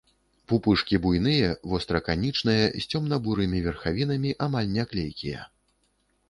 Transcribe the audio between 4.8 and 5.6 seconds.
клейкія.